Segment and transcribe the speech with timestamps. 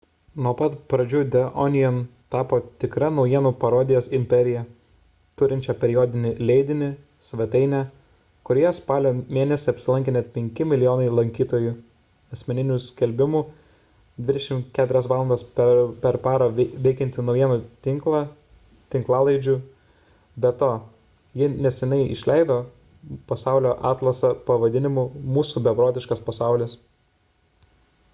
[0.43, 1.97] nuo pat pradžių the onion
[2.35, 4.61] tapo tikra naujienų parodijos imperija
[5.41, 6.87] turinčia periodinį leidinį
[7.27, 7.81] svetainę
[8.49, 11.73] kurioje spalio mėnesį apsilankė net 5 mln lankytojų
[12.37, 13.43] asmeninių skelbimų
[14.31, 15.45] 24 valandas
[16.09, 17.59] per parą veikiantį naujienų
[17.89, 18.23] tinklą
[18.95, 19.57] tinklalaidžių
[20.47, 20.71] be to
[21.43, 22.57] ji neseniai išleido
[23.33, 25.05] pasaulio atlasą pavadinimu
[25.37, 26.79] mūsų beprotiškas pasaulis